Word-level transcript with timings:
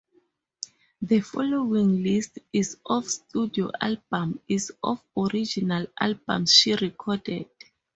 The 1.03 1.19
following 1.19 2.01
list 2.01 2.39
is 2.51 2.77
of 2.87 3.07
studio 3.07 3.69
albums 3.79 4.39
is 4.47 4.71
of 4.83 5.03
original 5.15 5.85
albums 5.99 6.51
she 6.55 6.73
recorded. 6.73 7.45